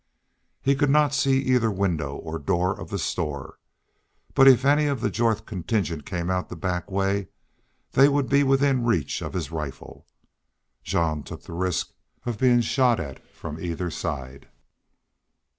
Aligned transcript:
He 0.63 0.73
could 0.73 0.89
not 0.89 1.13
see 1.13 1.37
either 1.41 1.69
window 1.69 2.15
or 2.15 2.39
door 2.39 2.73
of 2.73 2.89
the 2.89 2.97
store, 2.97 3.59
but 4.33 4.47
if 4.47 4.65
any 4.65 4.87
of 4.87 4.99
the 4.99 5.11
Jorth 5.11 5.45
contingent 5.45 6.07
came 6.07 6.27
out 6.27 6.49
the 6.49 6.55
back 6.55 6.89
way 6.89 7.27
they 7.91 8.09
would 8.09 8.27
be 8.27 8.41
within 8.41 8.83
reach 8.83 9.21
of 9.21 9.33
his 9.33 9.51
rifle. 9.51 10.07
Jean 10.83 11.21
took 11.21 11.43
the 11.43 11.53
risk 11.53 11.91
of 12.25 12.39
being 12.39 12.61
shot 12.61 12.99
at 12.99 13.23
from 13.29 13.59
either 13.59 13.91
side. 13.91 14.47